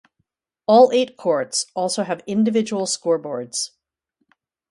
All 0.65 0.91
eight 0.93 1.15
courts 1.15 1.67
also 1.75 2.01
have 2.01 2.23
individual 2.25 2.87
scoreboards. 2.87 3.69